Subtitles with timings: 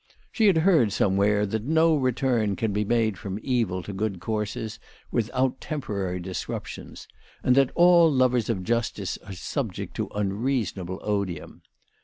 [0.31, 4.79] She had heard somewhere that no return can be made from evil to good courses
[5.11, 7.07] without temporary disruptions,
[7.43, 11.61] and that all lovers of justice are subject to unreason able odium.